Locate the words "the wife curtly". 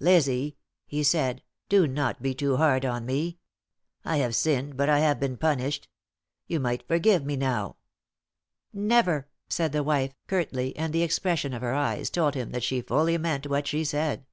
9.72-10.76